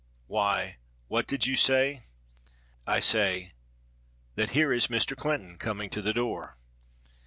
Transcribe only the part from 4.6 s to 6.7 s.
is Mr. Clinton coming to the door."